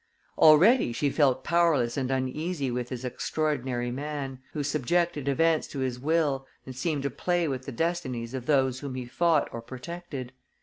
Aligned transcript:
Already 0.39 0.91
she 0.93 1.11
felt 1.11 1.43
powerless 1.43 1.95
and 1.95 2.09
uneasy 2.09 2.71
with 2.71 2.89
this 2.89 3.03
extraordinary 3.03 3.91
man, 3.91 4.39
who 4.53 4.63
subjected 4.63 5.27
events 5.27 5.67
to 5.67 5.77
his 5.77 5.99
will 5.99 6.47
and 6.65 6.75
seemed 6.75 7.03
to 7.03 7.11
play 7.11 7.47
with 7.47 7.67
the 7.67 7.71
destinies 7.71 8.33
of 8.33 8.47
those 8.47 8.79
whom 8.79 8.95
he 8.95 9.05
fought 9.05 9.47
or 9.51 9.61
protected. 9.61 10.33